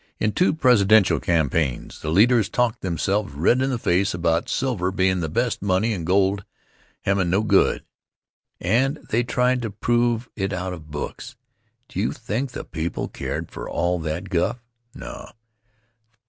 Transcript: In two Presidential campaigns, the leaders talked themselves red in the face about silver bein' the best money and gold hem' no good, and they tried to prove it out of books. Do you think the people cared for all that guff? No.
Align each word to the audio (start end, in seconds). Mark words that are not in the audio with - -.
In 0.19 0.31
two 0.31 0.53
Presidential 0.55 1.19
campaigns, 1.19 1.99
the 2.01 2.09
leaders 2.09 2.49
talked 2.49 2.81
themselves 2.81 3.35
red 3.35 3.61
in 3.61 3.69
the 3.69 3.77
face 3.77 4.15
about 4.15 4.49
silver 4.49 4.89
bein' 4.91 5.19
the 5.19 5.29
best 5.29 5.61
money 5.61 5.93
and 5.93 6.07
gold 6.07 6.43
hem' 7.01 7.29
no 7.29 7.43
good, 7.43 7.83
and 8.59 8.97
they 9.11 9.21
tried 9.21 9.61
to 9.61 9.69
prove 9.69 10.27
it 10.35 10.53
out 10.53 10.73
of 10.73 10.89
books. 10.89 11.35
Do 11.87 11.99
you 11.99 12.13
think 12.13 12.49
the 12.49 12.63
people 12.63 13.09
cared 13.09 13.51
for 13.51 13.69
all 13.69 13.99
that 13.99 14.29
guff? 14.29 14.57
No. 14.95 15.33